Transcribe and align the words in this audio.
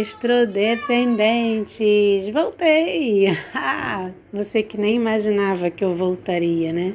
Astrodependentes! 0.00 2.32
Voltei! 2.32 3.36
Ah, 3.54 4.10
você 4.32 4.62
que 4.62 4.78
nem 4.78 4.96
imaginava 4.96 5.70
que 5.70 5.84
eu 5.84 5.94
voltaria, 5.94 6.72
né? 6.72 6.94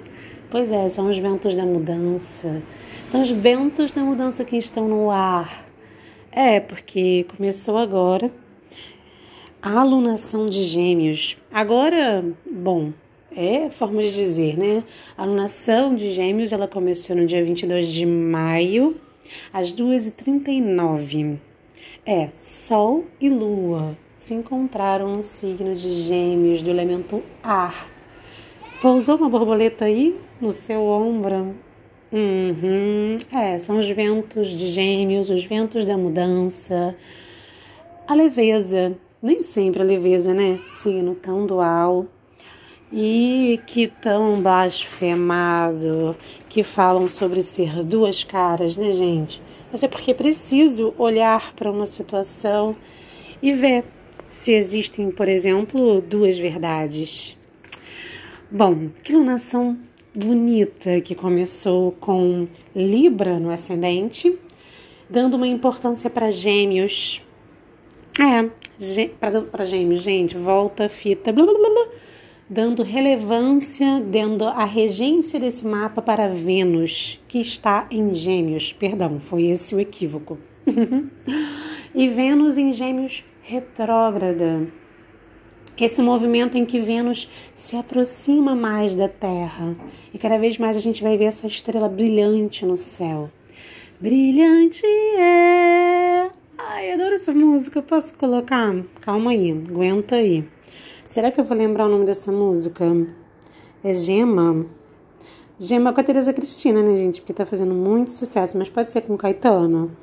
Pois 0.50 0.72
é, 0.72 0.90
são 0.90 1.10
os 1.10 1.18
ventos 1.18 1.56
da 1.56 1.64
mudança. 1.64 2.62
São 3.10 3.22
os 3.22 3.30
ventos 3.30 3.92
da 3.92 4.02
mudança 4.02 4.44
que 4.44 4.58
estão 4.58 4.88
no 4.88 5.12
ar. 5.12 5.66
É, 6.32 6.60
porque 6.60 7.28
começou 7.36 7.78
agora 7.78 8.32
a 9.62 9.80
alunação 9.80 10.48
de 10.48 10.64
gêmeos. 10.64 11.38
Agora, 11.52 12.26
bom, 12.50 12.92
é 13.36 13.70
forma 13.70 14.02
de 14.02 14.12
dizer, 14.12 14.58
né? 14.58 14.84
A 15.18 15.24
alunação 15.24 15.94
de 15.94 16.12
gêmeos, 16.12 16.52
ela 16.52 16.68
começou 16.68 17.16
no 17.16 17.28
dia 17.28 17.44
22 17.44 17.88
de 17.88 18.06
maio, 18.06 18.96
às 19.54 19.72
2h39. 19.72 21.38
É, 22.08 22.30
Sol 22.38 23.06
e 23.20 23.28
Lua 23.28 23.98
se 24.16 24.36
encontraram 24.36 25.12
no 25.12 25.24
signo 25.24 25.76
de 25.76 26.04
Gêmeos 26.04 26.62
do 26.62 26.70
elemento 26.70 27.24
ar. 27.42 27.90
Pousou 28.80 29.18
uma 29.18 29.28
borboleta 29.28 29.86
aí 29.86 30.16
no 30.40 30.52
seu 30.52 30.82
ombro? 30.84 31.56
Uhum. 32.14 33.18
É, 33.34 33.58
são 33.58 33.80
os 33.80 33.90
ventos 33.90 34.50
de 34.50 34.68
Gêmeos, 34.68 35.32
os 35.32 35.44
ventos 35.46 35.84
da 35.84 35.98
mudança, 35.98 36.96
a 38.08 38.14
leveza. 38.14 38.96
Nem 39.20 39.42
sempre 39.42 39.82
a 39.82 39.86
leveza, 39.86 40.32
né? 40.32 40.60
Signo 40.70 41.16
tão 41.16 41.48
dual. 41.48 42.06
E 42.94 43.60
que 43.66 43.88
tão 43.88 44.40
blasfemado, 44.40 46.16
que 46.48 46.62
falam 46.62 47.08
sobre 47.08 47.42
ser 47.42 47.84
duas 47.84 48.24
caras, 48.24 48.78
né, 48.78 48.92
gente? 48.92 49.42
Mas 49.76 49.84
é 49.84 49.90
porque 49.90 50.12
é 50.12 50.14
preciso 50.14 50.94
olhar 50.98 51.54
para 51.54 51.70
uma 51.70 51.86
situação 51.86 52.78
e 53.42 53.52
ver 53.52 53.84
se 54.30 54.54
existem, 54.54 55.12
por 55.12 55.28
exemplo, 55.28 56.00
duas 56.00 56.38
verdades. 56.38 57.38
Bom, 58.50 58.88
que 59.04 59.12
lunação 59.12 59.78
bonita 60.16 61.02
que 61.02 61.14
começou 61.14 61.92
com 61.92 62.48
Libra 62.74 63.38
no 63.38 63.50
ascendente, 63.50 64.40
dando 65.10 65.34
uma 65.34 65.46
importância 65.46 66.10
para 66.10 66.32
Gêmeos. 66.32 67.22
É, 68.18 68.50
para 69.20 69.66
Gêmeos, 69.66 70.02
gente, 70.02 70.38
volta, 70.38 70.88
fita, 70.88 71.34
blá 71.34 71.44
blá 71.44 71.54
blá 71.54 71.88
dando 72.50 72.84
relevância, 72.84 74.00
dando 74.00 74.46
a 74.46 74.66
regência 74.66 75.40
desse 75.40 75.66
mapa 75.66 76.02
para 76.02 76.30
Vênus, 76.30 77.20
que 77.28 77.40
está 77.40 77.88
em 77.90 78.14
Gêmeos. 78.14 78.74
Perdão, 78.74 79.20
foi 79.20 79.46
esse 79.46 79.74
o 79.74 79.80
equívoco. 79.80 80.38
e 81.94 82.08
Vênus 82.08 82.58
em 82.58 82.74
Gêmeos 82.74 83.24
retrógrada. 83.42 84.68
Esse 85.78 86.02
movimento 86.02 86.58
em 86.58 86.66
que 86.66 86.80
Vênus 86.80 87.30
se 87.54 87.76
aproxima 87.76 88.56
mais 88.56 88.96
da 88.96 89.10
Terra 89.10 89.76
e 90.14 90.18
cada 90.18 90.38
vez 90.38 90.58
mais 90.58 90.78
a 90.78 90.80
gente 90.80 91.04
vai 91.04 91.18
ver 91.18 91.26
essa 91.26 91.48
estrela 91.48 91.90
brilhante 91.90 92.66
no 92.66 92.78
céu. 92.78 93.30
Brilhante 94.00 94.86
é. 94.86 96.30
Ai, 96.58 96.92
adoro 96.92 97.16
essa 97.16 97.34
música. 97.34 97.82
Posso 97.82 98.18
colocar? 98.18 98.74
Calma 99.02 99.32
aí, 99.32 99.52
aguenta 99.52 100.16
aí. 100.16 100.46
Será 101.06 101.30
que 101.30 101.40
eu 101.40 101.46
vou 101.46 101.56
lembrar 101.56 101.86
o 101.86 101.90
nome 101.90 102.04
dessa 102.04 102.32
música? 102.32 102.84
É 103.84 103.94
Gema? 103.94 104.66
Gema 105.60 105.94
com 105.94 106.02
a 106.02 106.04
Tereza 106.04 106.34
Cristina, 106.34 106.82
né, 106.82 106.96
gente? 106.96 107.22
Porque 107.22 107.32
tá 107.32 107.46
fazendo 107.46 107.76
muito 107.76 108.10
sucesso, 108.10 108.58
mas 108.58 108.70
pode 108.70 108.90
ser 108.90 109.02
com 109.02 109.16
Caetano. 109.16 109.96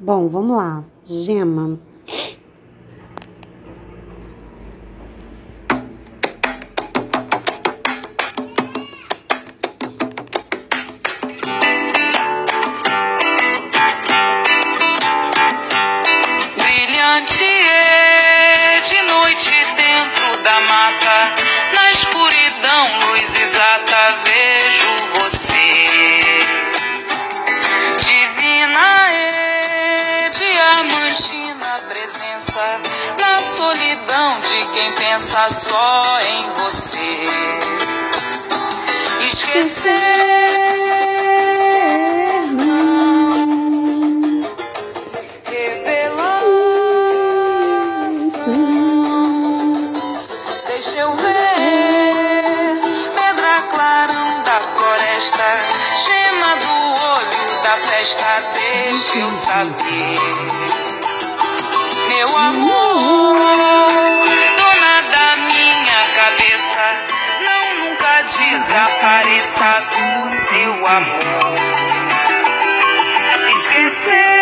Bom, 0.00 0.26
vamos 0.26 0.56
lá. 0.56 0.82
Gema. 1.04 1.78
Pensa 35.16 35.48
só 35.48 36.02
em 36.28 36.42
você. 36.58 36.98
Esquecer 39.26 39.80
não 42.52 44.42
revelação. 45.46 46.12
Deixa 50.66 50.98
eu 50.98 51.12
ver 51.16 52.44
pedra 53.14 53.62
clarão 53.70 54.42
da 54.42 54.60
floresta, 54.60 55.48
gema 56.04 56.56
do 56.56 56.74
olho 57.14 57.62
da 57.62 57.74
festa. 57.88 58.44
Deixa 58.52 59.16
eu 59.16 59.30
saber, 59.30 60.20
meu 62.10 62.36
amor. 62.36 63.45
Amor. 70.86 71.56
Esquecer 73.52 74.36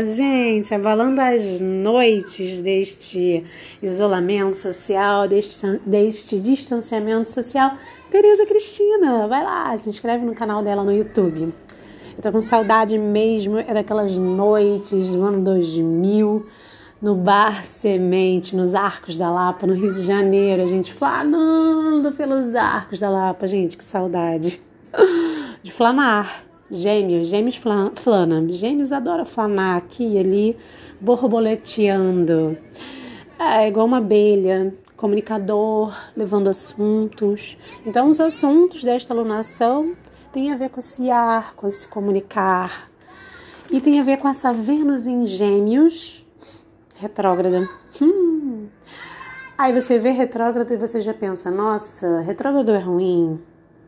gente, 0.04 0.72
abalando 0.72 1.20
as 1.20 1.60
noites 1.60 2.62
deste 2.62 3.44
isolamento 3.82 4.56
social, 4.56 5.26
deste, 5.26 5.66
deste 5.84 6.38
distanciamento 6.38 7.28
social, 7.28 7.72
Tereza 8.10 8.46
Cristina, 8.46 9.26
vai 9.26 9.42
lá, 9.42 9.76
se 9.76 9.90
inscreve 9.90 10.24
no 10.24 10.34
canal 10.34 10.62
dela 10.62 10.84
no 10.84 10.92
YouTube. 10.92 11.52
Eu 12.16 12.22
tô 12.22 12.30
com 12.30 12.40
saudade 12.40 12.96
mesmo, 12.96 13.58
é 13.58 13.74
daquelas 13.74 14.16
noites 14.16 15.10
do 15.10 15.24
ano 15.24 15.42
2000, 15.42 16.46
no 17.00 17.14
Bar 17.14 17.64
Semente, 17.64 18.56
nos 18.56 18.74
Arcos 18.74 19.16
da 19.16 19.30
Lapa, 19.30 19.66
no 19.66 19.74
Rio 19.74 19.92
de 19.92 20.00
Janeiro, 20.00 20.62
a 20.62 20.66
gente 20.66 20.92
flanando 20.92 22.10
pelos 22.12 22.54
Arcos 22.54 22.98
da 22.98 23.08
Lapa. 23.08 23.46
Gente, 23.46 23.76
que 23.76 23.84
saudade 23.84 24.60
de 25.62 25.70
flanar. 25.70 26.44
Gêmeos, 26.70 27.28
gêmeos 27.28 27.56
flana. 27.94 28.46
Gêmeos 28.50 28.92
adoram 28.92 29.24
flanar 29.24 29.76
aqui 29.76 30.06
e 30.06 30.18
ali, 30.18 30.56
borboleteando. 31.00 32.58
É 33.38 33.68
igual 33.68 33.86
uma 33.86 33.98
abelha, 33.98 34.74
comunicador, 34.96 35.96
levando 36.16 36.48
assuntos. 36.48 37.56
Então, 37.86 38.10
os 38.10 38.20
assuntos 38.20 38.82
desta 38.82 39.14
alunação 39.14 39.94
tem 40.32 40.52
a 40.52 40.56
ver 40.56 40.68
com 40.68 40.80
esse 40.80 41.10
ar, 41.10 41.54
com 41.54 41.68
esse 41.68 41.86
comunicar. 41.88 42.90
E 43.70 43.80
tem 43.80 44.00
a 44.00 44.02
ver 44.02 44.18
com 44.18 44.28
essa 44.28 44.52
Vênus 44.52 45.06
em 45.06 45.24
Gêmeos 45.26 46.17
retrógrada. 46.98 47.68
Hum. 48.02 48.66
Aí 49.56 49.72
você 49.72 49.98
vê 49.98 50.10
retrógrado 50.10 50.72
e 50.72 50.76
você 50.76 51.00
já 51.00 51.14
pensa: 51.14 51.50
nossa, 51.50 52.20
retrógrado 52.20 52.70
é 52.72 52.78
ruim. 52.78 53.40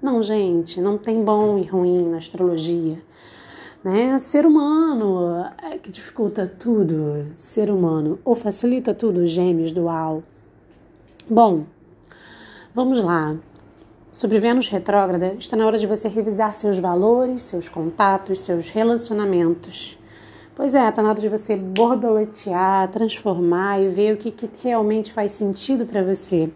Não, 0.02 0.22
gente, 0.22 0.80
não 0.80 0.96
tem 0.96 1.22
bom 1.22 1.58
e 1.58 1.64
ruim 1.64 2.08
na 2.08 2.16
astrologia. 2.16 2.98
Né? 3.84 4.18
Ser 4.18 4.46
humano 4.46 5.46
é 5.62 5.78
que 5.78 5.90
dificulta 5.90 6.46
tudo. 6.46 7.26
Ser 7.36 7.70
humano 7.70 8.18
ou 8.24 8.34
facilita 8.34 8.94
tudo, 8.94 9.26
gêmeos 9.26 9.72
dual. 9.72 10.22
Bom, 11.28 11.64
vamos 12.74 13.02
lá. 13.02 13.36
Sobre 14.10 14.40
Vênus 14.40 14.68
retrógrada, 14.68 15.34
está 15.38 15.56
na 15.56 15.66
hora 15.66 15.78
de 15.78 15.86
você 15.86 16.08
revisar 16.08 16.52
seus 16.52 16.78
valores, 16.78 17.44
seus 17.44 17.68
contatos, 17.68 18.40
seus 18.40 18.68
relacionamentos. 18.68 19.99
Pois 20.54 20.74
é, 20.74 20.88
está 20.88 21.02
na 21.02 21.10
hora 21.10 21.20
de 21.20 21.28
você 21.28 21.56
borboletear, 21.56 22.90
transformar 22.90 23.80
e 23.80 23.88
ver 23.88 24.14
o 24.14 24.16
que, 24.16 24.30
que 24.30 24.48
realmente 24.62 25.12
faz 25.12 25.30
sentido 25.32 25.86
para 25.86 26.02
você. 26.02 26.50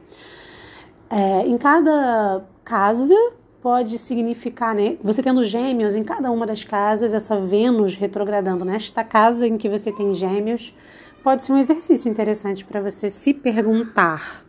É, 1.08 1.46
em 1.46 1.56
cada 1.56 2.44
casa 2.64 3.14
pode 3.62 3.96
significar, 3.99 4.75
né? 4.75 4.99
Você 5.02 5.23
tendo 5.23 5.44
gêmeos 5.44 5.94
em 5.96 6.05
cada 6.05 6.31
uma 6.31 6.46
das 6.46 6.64
casas, 6.64 7.14
essa 7.14 7.41
Vênus 7.41 7.96
retrogradando 7.96 8.64
nesta 8.64 9.02
casa 9.02 9.46
em 9.46 9.56
que 9.56 9.69
você 9.69 9.91
tem 9.91 10.14
gêmeos, 10.14 10.75
pode 11.23 11.44
ser 11.44 11.52
um 11.52 11.58
exercício 11.58 12.11
interessante 12.11 12.64
para 12.64 12.81
você 12.81 13.08
se 13.08 13.32
perguntar 13.32 14.44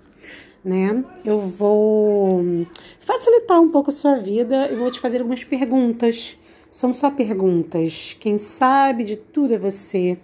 né? 0.65 1.03
Eu 1.23 1.39
vou 1.41 2.65
facilitar 2.99 3.61
um 3.61 3.69
pouco 3.69 3.91
a 3.91 3.93
sua 3.93 4.15
vida 4.15 4.67
e 4.71 4.75
vou 4.75 4.89
te 4.89 4.99
fazer 4.99 5.19
algumas 5.19 5.43
perguntas. 5.43 6.39
São 6.75 6.93
só 6.93 7.09
perguntas. 7.09 8.17
Quem 8.19 8.37
sabe 8.37 9.05
de 9.05 9.15
tudo 9.15 9.53
é 9.53 9.57
você. 9.57 10.17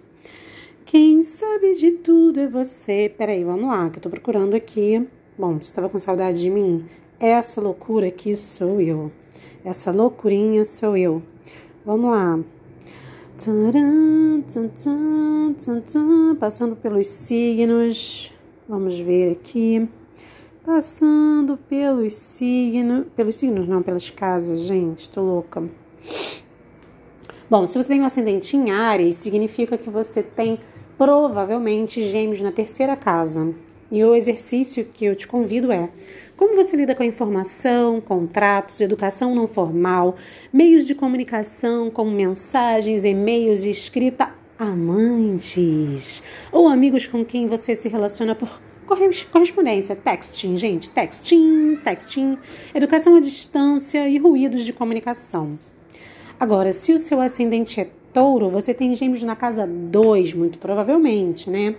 Quem 0.84 1.22
sabe 1.22 1.74
de 1.76 1.92
tudo 1.92 2.40
é 2.40 2.46
você. 2.46 3.10
Peraí, 3.16 3.42
vamos 3.42 3.70
lá, 3.70 3.88
que 3.88 3.96
eu 3.96 4.02
tô 4.02 4.10
procurando 4.10 4.54
aqui. 4.54 5.08
Bom, 5.38 5.54
você 5.54 5.70
estava 5.70 5.88
com 5.88 5.98
saudade 5.98 6.42
de 6.42 6.50
mim? 6.50 6.84
Essa 7.18 7.58
loucura 7.58 8.08
aqui 8.08 8.36
sou 8.36 8.78
eu. 8.82 9.10
Essa 9.64 9.90
loucurinha 9.92 10.66
sou 10.66 10.94
eu. 10.94 11.22
Vamos 11.86 12.10
lá. 12.10 12.38
Passando 16.38 16.76
pelos 16.76 17.06
signos. 17.06 18.30
Vamos 18.68 18.98
ver 18.98 19.32
aqui. 19.32 19.88
Passando 20.66 21.56
pelos 21.56 22.12
signos. 22.12 23.06
Pelos 23.16 23.36
signos, 23.36 23.66
não, 23.66 23.82
pelas 23.82 24.10
casas, 24.10 24.60
gente. 24.60 25.08
Tô 25.08 25.22
louca. 25.22 25.80
Bom, 27.52 27.66
se 27.66 27.76
você 27.76 27.90
tem 27.90 28.00
um 28.00 28.06
ascendente 28.06 28.56
em 28.56 28.70
Ares, 28.70 29.16
significa 29.16 29.76
que 29.76 29.90
você 29.90 30.22
tem 30.22 30.58
provavelmente 30.96 32.02
gêmeos 32.02 32.40
na 32.40 32.50
terceira 32.50 32.96
casa. 32.96 33.54
E 33.90 34.02
o 34.02 34.14
exercício 34.14 34.86
que 34.86 35.04
eu 35.04 35.14
te 35.14 35.28
convido 35.28 35.70
é: 35.70 35.90
como 36.34 36.56
você 36.56 36.74
lida 36.74 36.94
com 36.94 37.02
a 37.02 37.06
informação, 37.06 38.00
contratos, 38.00 38.80
educação 38.80 39.34
não 39.34 39.46
formal, 39.46 40.16
meios 40.50 40.86
de 40.86 40.94
comunicação 40.94 41.90
como 41.90 42.10
mensagens, 42.10 43.04
e-mails, 43.04 43.64
escrita, 43.64 44.32
amantes 44.58 46.22
ou 46.50 46.66
amigos 46.66 47.06
com 47.06 47.22
quem 47.22 47.48
você 47.48 47.76
se 47.76 47.86
relaciona 47.86 48.34
por 48.34 48.62
correspondência, 49.30 49.94
texting, 49.94 50.56
gente, 50.56 50.88
texting, 50.88 51.78
texting, 51.84 52.38
educação 52.74 53.14
à 53.14 53.20
distância 53.20 54.08
e 54.08 54.16
ruídos 54.16 54.64
de 54.64 54.72
comunicação. 54.72 55.58
Agora, 56.38 56.72
se 56.72 56.92
o 56.92 56.98
seu 56.98 57.20
ascendente 57.20 57.80
é 57.80 57.88
touro, 58.12 58.50
você 58.50 58.74
tem 58.74 58.94
gêmeos 58.94 59.22
na 59.22 59.34
casa 59.34 59.66
2, 59.66 60.34
muito 60.34 60.58
provavelmente, 60.58 61.48
né? 61.48 61.76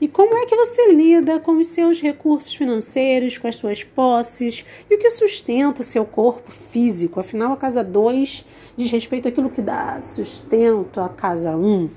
E 0.00 0.08
como 0.08 0.36
é 0.36 0.46
que 0.46 0.56
você 0.56 0.92
lida 0.92 1.38
com 1.38 1.58
os 1.58 1.68
seus 1.68 2.00
recursos 2.00 2.54
financeiros, 2.54 3.38
com 3.38 3.46
as 3.46 3.54
suas 3.54 3.84
posses 3.84 4.64
e 4.90 4.94
o 4.94 4.98
que 4.98 5.10
sustenta 5.10 5.82
o 5.82 5.84
seu 5.84 6.04
corpo 6.04 6.50
físico? 6.50 7.20
Afinal, 7.20 7.52
a 7.52 7.56
casa 7.56 7.84
2 7.84 8.44
diz 8.76 8.90
respeito 8.90 9.28
àquilo 9.28 9.48
que 9.48 9.62
dá 9.62 10.02
sustento 10.02 11.00
à 11.00 11.08
casa 11.08 11.56
1. 11.56 11.64
Um. 11.64 11.90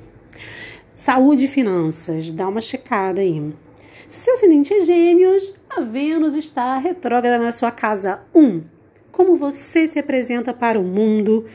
Saúde 0.94 1.46
e 1.46 1.48
finanças, 1.48 2.32
dá 2.32 2.48
uma 2.48 2.62
checada 2.62 3.22
aí. 3.22 3.54
Se 4.08 4.20
seu 4.20 4.36
ascendente 4.36 4.74
é 4.74 4.82
gêmeos, 4.82 5.56
a 5.68 5.82
Vênus 5.82 6.36
está 6.36 6.78
retrógrada 6.78 7.44
na 7.44 7.52
sua 7.52 7.72
casa 7.72 8.22
1. 8.34 8.40
Um. 8.40 8.64
Como 9.12 9.36
você 9.36 9.88
se 9.88 9.98
apresenta 9.98 10.54
para 10.54 10.80
o 10.80 10.84
mundo? 10.84 11.46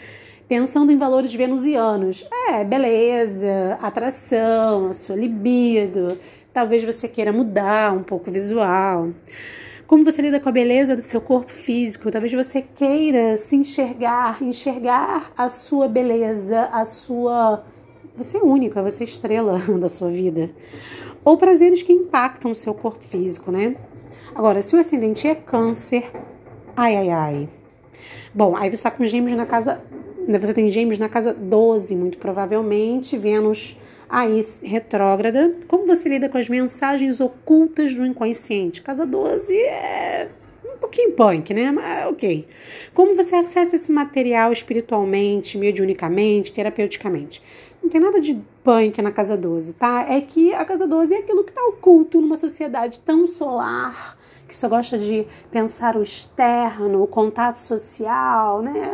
Pensando 0.50 0.91
em 0.91 0.99
valores 0.99 1.32
venusianos. 1.32 2.26
É, 2.49 2.64
beleza, 2.64 3.79
atração, 3.81 4.93
sua 4.93 5.14
libido. 5.14 6.19
Talvez 6.52 6.82
você 6.82 7.06
queira 7.06 7.32
mudar 7.32 7.93
um 7.93 8.02
pouco 8.02 8.29
o 8.29 8.32
visual. 8.32 9.11
Como 9.87 10.05
você 10.05 10.20
lida 10.20 10.41
com 10.41 10.49
a 10.49 10.52
beleza 10.52 10.97
do 10.97 11.02
seu 11.02 11.20
corpo 11.20 11.52
físico? 11.52 12.11
Talvez 12.11 12.32
você 12.32 12.62
queira 12.62 13.37
se 13.37 13.55
enxergar, 13.55 14.43
enxergar 14.43 15.31
a 15.37 15.49
sua 15.49 15.87
beleza, 15.87 16.62
a 16.73 16.85
sua. 16.85 17.62
Você 18.17 18.37
é 18.37 18.43
única, 18.43 18.82
você 18.82 19.05
é 19.05 19.06
estrela 19.06 19.56
da 19.79 19.87
sua 19.87 20.11
vida. 20.11 20.50
Ou 21.25 21.37
prazeres 21.37 21.81
que 21.81 21.93
impactam 21.93 22.50
o 22.50 22.56
seu 22.56 22.75
corpo 22.75 23.05
físico, 23.05 23.52
né? 23.52 23.76
Agora, 24.35 24.61
se 24.62 24.75
o 24.75 24.81
ascendente 24.81 25.29
é 25.29 25.35
câncer, 25.37 26.11
ai, 26.76 26.97
ai, 26.97 27.11
ai. 27.11 27.49
Bom, 28.35 28.56
aí 28.56 28.69
você 28.69 28.75
está 28.75 28.91
com 28.91 29.06
gêmeos 29.06 29.37
na 29.37 29.47
casa 29.47 29.81
você 30.38 30.54
tem 30.54 30.68
gêmeos 30.68 30.98
na 30.98 31.08
casa 31.08 31.32
12, 31.32 31.96
muito 31.96 32.18
provavelmente, 32.18 33.16
Vênus 33.16 33.76
aí 34.08 34.40
retrógrada. 34.62 35.54
Como 35.66 35.86
você 35.86 36.08
lida 36.08 36.28
com 36.28 36.36
as 36.36 36.48
mensagens 36.48 37.20
ocultas 37.20 37.94
do 37.94 38.04
inconsciente? 38.04 38.82
Casa 38.82 39.06
12 39.06 39.56
é 39.56 40.28
um 40.64 40.78
pouquinho 40.78 41.12
punk, 41.12 41.54
né? 41.54 41.70
Mas 41.70 42.06
ok. 42.06 42.46
Como 42.92 43.16
você 43.16 43.36
acessa 43.36 43.76
esse 43.76 43.92
material 43.92 44.52
espiritualmente, 44.52 45.56
mediunicamente, 45.56 46.52
terapeuticamente? 46.52 47.42
Não 47.82 47.88
tem 47.88 48.00
nada 48.00 48.20
de 48.20 48.38
punk 48.62 49.00
na 49.00 49.10
casa 49.10 49.36
12, 49.36 49.74
tá? 49.74 50.06
É 50.08 50.20
que 50.20 50.52
a 50.52 50.64
casa 50.64 50.86
12 50.86 51.14
é 51.14 51.18
aquilo 51.18 51.44
que 51.44 51.50
está 51.50 51.62
oculto 51.64 52.20
numa 52.20 52.36
sociedade 52.36 52.98
tão 53.00 53.26
solar 53.26 54.19
que 54.50 54.56
só 54.56 54.69
gosta 54.69 54.99
de 54.99 55.25
pensar 55.49 55.97
o 55.97 56.02
externo, 56.02 57.02
o 57.02 57.06
contato 57.06 57.55
social, 57.55 58.61
né? 58.61 58.93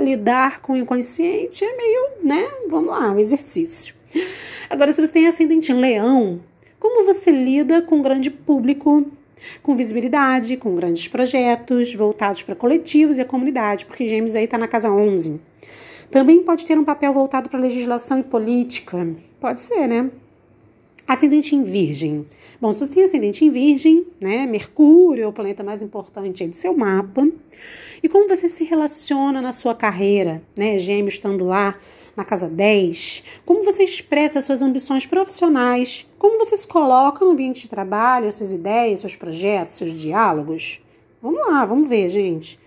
Lidar 0.00 0.60
com 0.60 0.74
o 0.74 0.76
inconsciente 0.76 1.64
é 1.64 1.76
meio, 1.76 2.08
né? 2.22 2.48
Vamos 2.68 2.90
lá, 2.90 3.10
um 3.10 3.18
exercício. 3.18 3.96
Agora, 4.70 4.92
se 4.92 5.04
você 5.04 5.12
tem 5.12 5.26
ascendente 5.26 5.72
em 5.72 5.74
leão, 5.74 6.40
como 6.78 7.04
você 7.04 7.32
lida 7.32 7.82
com 7.82 7.98
o 7.98 8.02
grande 8.02 8.30
público, 8.30 9.04
com 9.60 9.76
visibilidade, 9.76 10.56
com 10.56 10.72
grandes 10.72 11.08
projetos 11.08 11.92
voltados 11.92 12.44
para 12.44 12.54
coletivos 12.54 13.18
e 13.18 13.20
a 13.20 13.24
comunidade, 13.24 13.86
porque 13.86 14.06
Gêmeos 14.06 14.36
aí 14.36 14.44
está 14.44 14.56
na 14.56 14.68
casa 14.68 14.88
11. 14.88 15.40
Também 16.12 16.44
pode 16.44 16.64
ter 16.64 16.78
um 16.78 16.84
papel 16.84 17.12
voltado 17.12 17.48
para 17.48 17.58
legislação 17.58 18.20
e 18.20 18.22
política. 18.22 19.04
Pode 19.40 19.60
ser, 19.60 19.88
né? 19.88 20.08
Ascendente 21.08 21.56
em 21.56 21.64
Virgem. 21.64 22.26
Bom, 22.60 22.70
se 22.70 22.80
você 22.80 22.92
tem 22.92 23.02
ascendente 23.02 23.42
em 23.42 23.50
Virgem, 23.50 24.06
né? 24.20 24.44
Mercúrio 24.44 25.24
é 25.24 25.26
o 25.26 25.32
planeta 25.32 25.64
mais 25.64 25.80
importante 25.80 26.46
do 26.46 26.54
seu 26.54 26.76
mapa. 26.76 27.26
E 28.02 28.10
como 28.10 28.28
você 28.28 28.46
se 28.46 28.62
relaciona 28.62 29.40
na 29.40 29.50
sua 29.50 29.74
carreira, 29.74 30.42
né? 30.54 30.78
Gêmeo 30.78 31.08
estando 31.08 31.46
lá 31.46 31.78
na 32.14 32.26
casa 32.26 32.46
10. 32.46 33.24
Como 33.46 33.62
você 33.62 33.84
expressa 33.84 34.42
suas 34.42 34.60
ambições 34.60 35.06
profissionais. 35.06 36.06
Como 36.18 36.38
você 36.38 36.58
se 36.58 36.66
coloca 36.66 37.24
no 37.24 37.30
ambiente 37.30 37.62
de 37.62 37.68
trabalho, 37.70 38.30
suas 38.30 38.52
ideias, 38.52 39.00
seus 39.00 39.16
projetos, 39.16 39.76
seus 39.76 39.92
diálogos. 39.92 40.82
Vamos 41.22 41.40
lá, 41.48 41.64
vamos 41.64 41.88
ver, 41.88 42.10
gente. 42.10 42.58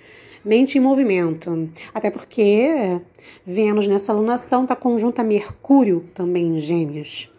Mente 0.43 0.79
em 0.79 0.81
movimento. 0.81 1.69
Até 1.93 2.09
porque 2.09 2.99
Vênus 3.45 3.87
nessa 3.87 4.11
alunação 4.11 4.63
está 4.63 4.75
conjunta 4.75 5.21
a 5.21 5.25
Mercúrio 5.25 6.09
também 6.15 6.55
em 6.55 6.57
Gêmeos. 6.57 7.29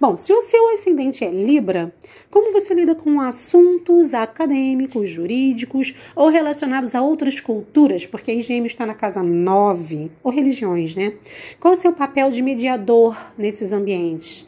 Bom, 0.00 0.16
se 0.16 0.32
o 0.32 0.40
seu 0.42 0.68
ascendente 0.70 1.24
é 1.24 1.30
Libra, 1.30 1.94
como 2.30 2.52
você 2.52 2.74
lida 2.74 2.94
com 2.94 3.20
assuntos 3.20 4.14
acadêmicos, 4.14 5.10
jurídicos 5.10 5.94
ou 6.16 6.28
relacionados 6.28 6.94
a 6.94 7.02
outras 7.02 7.40
culturas? 7.40 8.06
Porque 8.06 8.30
aí 8.30 8.42
Gêmeos 8.42 8.72
está 8.72 8.86
na 8.86 8.94
casa 8.94 9.22
9, 9.22 10.10
ou 10.22 10.32
religiões, 10.32 10.96
né? 10.96 11.14
Qual 11.60 11.74
o 11.74 11.76
seu 11.76 11.92
papel 11.92 12.30
de 12.30 12.42
mediador 12.42 13.16
nesses 13.36 13.72
ambientes? 13.72 14.46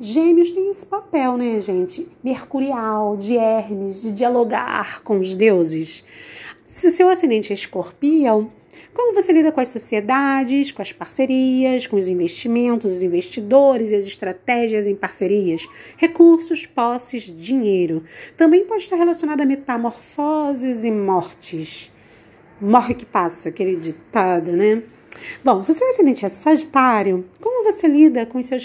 Gêmeos 0.00 0.50
tem 0.50 0.68
esse 0.68 0.84
papel, 0.84 1.36
né, 1.36 1.60
gente? 1.60 2.08
Mercurial, 2.24 3.16
de 3.16 3.36
Hermes, 3.36 4.02
de 4.02 4.10
dialogar 4.10 5.00
com 5.02 5.20
os 5.20 5.34
deuses. 5.34 6.04
Se 6.74 6.88
o 6.88 6.90
seu 6.90 7.10
ascendente 7.10 7.52
é 7.52 7.54
escorpião, 7.54 8.50
como 8.94 9.12
você 9.12 9.30
lida 9.30 9.52
com 9.52 9.60
as 9.60 9.68
sociedades, 9.68 10.72
com 10.72 10.80
as 10.80 10.90
parcerias, 10.90 11.86
com 11.86 11.98
os 11.98 12.08
investimentos, 12.08 12.90
os 12.90 13.02
investidores 13.02 13.92
e 13.92 13.96
as 13.96 14.06
estratégias 14.06 14.86
em 14.86 14.94
parcerias, 14.94 15.68
recursos, 15.98 16.64
posses, 16.64 17.24
dinheiro. 17.24 18.02
Também 18.38 18.64
pode 18.64 18.84
estar 18.84 18.96
relacionado 18.96 19.42
a 19.42 19.44
metamorfoses 19.44 20.82
e 20.82 20.90
mortes. 20.90 21.92
Morre 22.58 22.94
que 22.94 23.04
passa, 23.04 23.50
aquele 23.50 23.76
ditado, 23.76 24.52
né? 24.52 24.82
Bom, 25.44 25.62
se 25.62 25.74
seu 25.74 25.90
ascendente 25.90 26.24
é 26.24 26.30
Sagitário, 26.30 27.26
como 27.38 27.70
você 27.70 27.86
lida 27.86 28.24
com 28.24 28.38
os 28.38 28.46
seus 28.46 28.64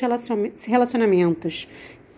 relacionamentos? 0.66 1.68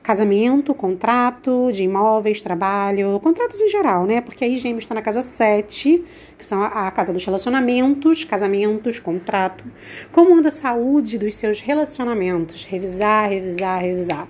Casamento, 0.10 0.74
contrato 0.74 1.72
de 1.72 1.84
imóveis, 1.84 2.42
trabalho, 2.42 3.20
contratos 3.20 3.62
em 3.62 3.70
geral, 3.70 4.08
né? 4.08 4.22
Porque 4.22 4.44
aí 4.44 4.58
Gêmeos 4.58 4.84
está 4.84 4.96
na 4.96 5.04
casa 5.04 5.22
7, 5.22 6.04
que 6.36 6.44
são 6.44 6.63
a, 6.63 6.88
a, 6.88 6.92
casa 6.92 7.13
dos 7.13 7.24
relacionamentos, 7.24 8.24
casamentos, 8.24 8.98
contrato. 8.98 9.63
Como 10.12 10.34
anda 10.34 10.48
a 10.48 10.51
saúde 10.51 11.20
dos 11.20 11.36
seus 11.36 11.62
relacionamentos? 11.62 12.63
Revisar, 12.63 13.30
revisar, 13.30 13.84
revisar. 13.84 14.28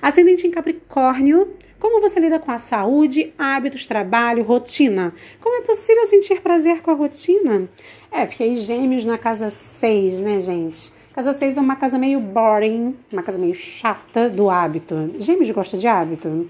Ascendente 0.00 0.46
em 0.46 0.50
Capricórnio. 0.52 1.56
Como 1.80 2.00
você 2.00 2.20
lida 2.20 2.38
com 2.38 2.52
a 2.52 2.58
saúde, 2.58 3.34
hábitos, 3.36 3.84
trabalho, 3.84 4.44
rotina? 4.44 5.12
Como 5.40 5.60
é 5.60 5.62
possível 5.62 6.06
sentir 6.06 6.40
prazer 6.40 6.82
com 6.82 6.92
a 6.92 6.94
rotina? 6.94 7.68
É, 8.12 8.26
porque 8.26 8.44
aí 8.44 8.60
Gêmeos 8.60 9.04
na 9.04 9.18
casa 9.18 9.50
6, 9.50 10.20
né, 10.20 10.38
gente? 10.38 10.94
Casa 11.16 11.32
6 11.32 11.56
é 11.56 11.60
uma 11.62 11.76
casa 11.76 11.96
meio 11.96 12.20
boring, 12.20 12.94
uma 13.10 13.22
casa 13.22 13.38
meio 13.38 13.54
chata 13.54 14.28
do 14.28 14.50
hábito. 14.50 15.14
Gêmeos 15.18 15.50
gosta 15.50 15.78
de 15.78 15.86
hábito? 15.86 16.46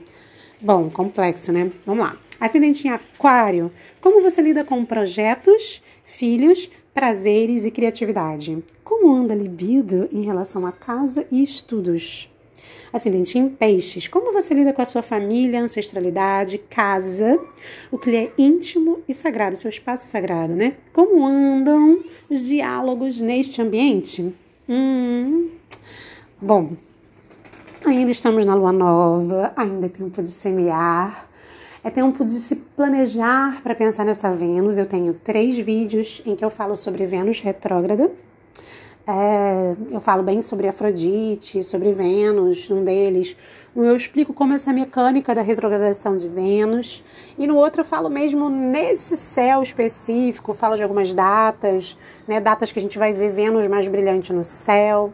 Bom, 0.61 0.91
complexo, 0.91 1.53
né? 1.53 1.71
Vamos 1.87 2.05
lá. 2.05 2.17
Ascendente 2.41 2.85
em 2.85 2.91
aquário. 2.91 3.71
Como 4.01 4.21
você 4.21 4.43
lida 4.43 4.65
com 4.65 4.85
projetos, 4.85 5.81
filhos, 6.05 6.69
prazeres 6.93 7.65
e 7.65 7.71
criatividade? 7.71 8.61
Como 8.83 9.15
anda 9.15 9.35
a 9.35 9.37
libido 9.37 10.09
em 10.11 10.23
relação 10.23 10.67
a 10.67 10.73
casa 10.73 11.25
e 11.31 11.45
estudos? 11.45 12.29
Ascendente 12.93 13.39
em 13.39 13.49
peixes. 13.49 14.09
Como 14.09 14.33
você 14.33 14.53
lida 14.53 14.73
com 14.73 14.83
a 14.83 14.87
sua 14.87 15.03
família, 15.03 15.61
ancestralidade, 15.61 16.59
casa, 16.59 17.39
o 17.89 17.97
que 17.97 18.11
lhe 18.11 18.17
é 18.17 18.33
íntimo 18.37 18.99
e 19.09 19.15
sagrado, 19.15 19.55
seu 19.55 19.69
espaço 19.69 20.11
sagrado, 20.11 20.57
né? 20.57 20.73
Como 20.93 21.25
andam 21.25 22.03
os 22.29 22.45
diálogos 22.45 23.21
neste 23.21 23.63
ambiente? 23.63 24.35
Hum. 24.69 25.51
Bom, 26.41 26.73
ainda 27.85 28.11
estamos 28.11 28.45
na 28.45 28.55
lua 28.55 28.73
nova, 28.73 29.53
ainda 29.57 29.87
é 29.87 29.89
tempo 29.89 30.23
de 30.23 30.31
semear. 30.31 31.29
É 31.85 31.91
tempo 31.91 32.25
de 32.25 32.33
se 32.33 32.57
planejar 32.57 33.63
para 33.63 33.73
pensar 33.73 34.05
nessa 34.05 34.33
Vênus. 34.33 34.77
Eu 34.77 34.87
tenho 34.87 35.15
três 35.15 35.57
vídeos 35.57 36.21
em 36.27 36.35
que 36.35 36.45
eu 36.45 36.51
falo 36.51 36.75
sobre 36.75 37.07
Vênus 37.07 37.41
retrógrada. 37.41 38.11
É, 39.09 39.77
eu 39.93 40.01
falo 40.01 40.21
bem 40.25 40.43
sobre 40.43 40.67
Afrodite, 40.67 41.63
sobre 41.63 41.93
Vênus, 41.93 42.69
num 42.69 42.83
deles. 42.83 43.37
Eu 43.75 43.95
explico 43.95 44.35
como 44.35 44.53
essa 44.53 44.73
mecânica 44.73 45.33
da 45.33 45.43
retrogradação 45.43 46.17
de 46.17 46.27
Vênus. 46.27 47.05
E 47.39 47.47
no 47.47 47.57
outro 47.57 47.83
eu 47.83 47.85
falo 47.85 48.11
mesmo 48.11 48.51
nesse 48.51 49.17
céu 49.17 49.63
específico, 49.63 50.53
falo 50.53 50.77
de 50.77 50.83
algumas 50.83 51.13
datas, 51.13 51.97
né, 52.27 52.41
datas 52.41 52.73
que 52.73 52.81
a 52.81 52.83
gente 52.83 52.99
vai 52.99 53.13
ver 53.13 53.31
Vênus 53.31 53.69
mais 53.69 53.87
brilhante 53.87 54.33
no 54.33 54.43
céu. 54.43 55.13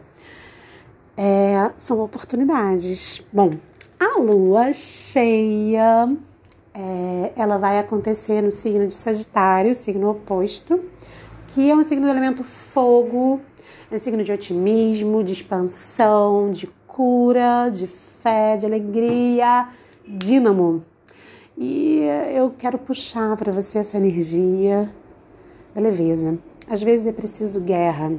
É, 1.15 1.69
são 1.77 1.99
oportunidades. 1.99 3.23
Bom, 3.31 3.51
a 3.99 4.19
lua 4.19 4.71
cheia 4.71 6.11
é, 6.73 7.31
ela 7.35 7.57
vai 7.59 7.77
acontecer 7.77 8.41
no 8.41 8.51
signo 8.51 8.87
de 8.87 8.93
Sagitário, 8.95 9.75
signo 9.75 10.09
oposto, 10.09 10.83
que 11.49 11.69
é 11.69 11.75
um 11.75 11.83
signo 11.83 12.07
do 12.07 12.11
elemento 12.11 12.43
fogo, 12.43 13.39
é 13.91 13.95
um 13.95 13.97
signo 13.97 14.23
de 14.23 14.31
otimismo, 14.31 15.23
de 15.23 15.33
expansão, 15.33 16.51
de 16.51 16.67
cura, 16.87 17.69
de 17.69 17.87
fé, 17.87 18.55
de 18.57 18.65
alegria, 18.65 19.67
dínamo. 20.07 20.83
E 21.57 22.01
eu 22.33 22.51
quero 22.57 22.77
puxar 22.77 23.35
para 23.37 23.51
você 23.51 23.79
essa 23.79 23.97
energia 23.97 24.89
da 25.73 25.81
leveza. 25.81 26.37
Às 26.67 26.81
vezes 26.81 27.07
é 27.07 27.11
preciso 27.11 27.59
guerra. 27.59 28.13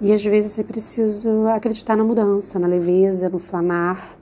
E 0.00 0.12
às 0.12 0.24
vezes 0.24 0.58
é 0.58 0.62
preciso 0.62 1.46
acreditar 1.48 1.96
na 1.96 2.04
mudança, 2.04 2.58
na 2.58 2.66
leveza, 2.66 3.28
no 3.28 3.38
flanar. 3.38 4.16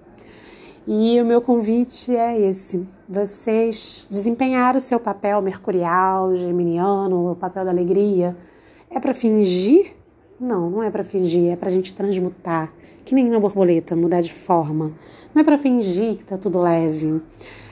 E 0.86 1.20
o 1.20 1.24
meu 1.24 1.40
convite 1.40 2.14
é 2.14 2.40
esse: 2.40 2.86
vocês 3.08 4.06
desempenhar 4.10 4.76
o 4.76 4.80
seu 4.80 4.98
papel 4.98 5.40
mercurial, 5.40 6.34
geminiano, 6.34 7.30
o 7.30 7.36
papel 7.36 7.64
da 7.64 7.70
alegria. 7.70 8.36
É 8.90 8.98
para 8.98 9.14
fingir? 9.14 9.94
Não, 10.38 10.68
não 10.68 10.82
é 10.82 10.90
para 10.90 11.04
fingir, 11.04 11.52
é 11.52 11.56
para 11.56 11.68
a 11.68 11.72
gente 11.72 11.94
transmutar, 11.94 12.72
que 13.04 13.14
nem 13.14 13.28
uma 13.28 13.38
borboleta, 13.38 13.94
mudar 13.94 14.20
de 14.20 14.32
forma. 14.32 14.92
Não 15.32 15.42
é 15.42 15.44
para 15.44 15.56
fingir 15.56 16.16
que 16.16 16.24
tá 16.24 16.36
tudo 16.36 16.58
leve. 16.58 17.22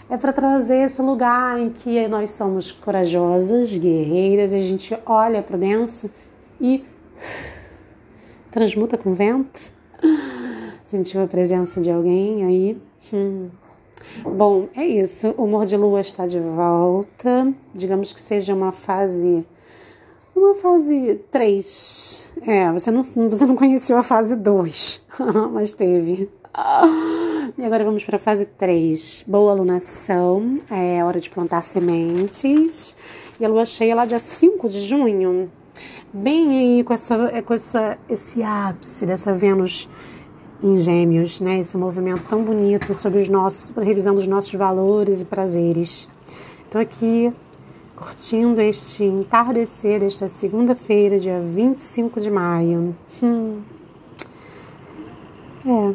É 0.09 0.17
para 0.17 0.33
trazer 0.33 0.85
esse 0.85 1.03
lugar 1.03 1.61
em 1.61 1.71
que 1.71 2.07
nós 2.09 2.31
somos 2.31 2.71
corajosas, 2.71 3.77
guerreiras, 3.77 4.53
e 4.53 4.57
a 4.57 4.63
gente 4.63 4.97
olha 5.05 5.43
para 5.43 5.59
dentro 5.59 6.11
e 6.61 6.85
transmuta 8.51 8.97
com 8.97 9.13
vento. 9.13 9.73
Sentiu 10.83 11.23
a 11.23 11.27
presença 11.27 11.81
de 11.81 11.91
alguém 11.91 12.45
aí? 12.45 12.79
Hum. 13.13 13.49
Bom, 14.25 14.69
é 14.75 14.87
isso. 14.87 15.35
O 15.37 15.45
humor 15.45 15.67
de 15.67 15.77
lua 15.77 16.01
está 16.01 16.27
de 16.27 16.39
volta. 16.41 17.53
Digamos 17.75 18.13
que 18.13 18.21
seja 18.21 18.55
uma 18.55 18.73
fase. 18.73 19.45
Uma 20.39 20.55
fase 20.55 21.21
3. 21.33 22.33
É, 22.47 22.71
você 22.71 22.93
não, 22.93 23.03
você 23.03 23.45
não 23.45 23.57
conheceu 23.57 23.99
a 23.99 24.05
fase 24.05 24.37
2, 24.37 25.03
mas 25.53 25.73
teve. 25.73 26.31
E 27.59 27.65
agora 27.65 27.85
vamos 27.85 28.05
para 28.05 28.15
a 28.15 28.21
fase 28.21 28.47
3. 28.47 29.25
Boa 29.27 29.51
alunação. 29.51 30.57
É 30.71 31.03
hora 31.03 31.19
de 31.19 31.29
plantar 31.29 31.65
sementes. 31.65 32.95
E 33.41 33.45
a 33.45 33.49
lua 33.49 33.65
cheia 33.65 33.97
lá 33.97 34.07
dia 34.07 34.21
5 34.21 34.69
de 34.69 34.83
junho. 34.83 35.51
Bem 36.13 36.57
aí 36.57 36.85
com, 36.85 36.95
essa, 36.95 37.43
com 37.43 37.55
essa, 37.55 37.99
esse 38.09 38.41
ápice 38.41 39.07
dessa 39.07 39.35
Vênus 39.35 39.89
em 40.63 40.81
Gêmeos, 40.81 41.41
né? 41.41 41.59
Esse 41.59 41.77
movimento 41.77 42.25
tão 42.29 42.45
bonito 42.45 42.95
sobre 42.95 43.21
os 43.21 43.29
nossos, 43.29 43.71
revisando 43.77 44.21
os 44.21 44.27
nossos 44.29 44.55
valores 44.55 45.21
e 45.21 45.25
prazeres. 45.25 46.09
Estou 46.65 46.81
aqui 46.81 47.35
curtindo 47.99 48.61
este 48.61 49.03
entardecer 49.03 49.99
desta 49.99 50.29
segunda-feira, 50.29 51.19
dia 51.19 51.41
25 51.41 52.21
de 52.21 52.31
maio. 52.31 52.97
Hum. 53.21 53.61
É, 55.67 55.95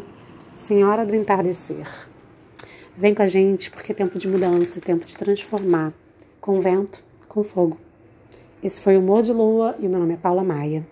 Senhora 0.53 1.05
do 1.05 1.15
Entardecer. 1.15 1.87
Vem 2.97 3.15
com 3.15 3.21
a 3.21 3.27
gente 3.27 3.71
porque 3.71 3.93
é 3.93 3.95
tempo 3.95 4.19
de 4.19 4.27
mudança, 4.27 4.79
é 4.79 4.81
tempo 4.81 5.05
de 5.05 5.15
transformar. 5.15 5.93
Com 6.41 6.59
vento, 6.59 7.01
com 7.29 7.41
fogo. 7.41 7.77
Esse 8.61 8.81
foi 8.81 8.97
o 8.97 9.01
Mo 9.01 9.21
de 9.21 9.31
Lua 9.31 9.73
e 9.79 9.87
o 9.87 9.89
meu 9.89 9.99
nome 9.99 10.15
é 10.15 10.17
Paula 10.17 10.43
Maia. 10.43 10.85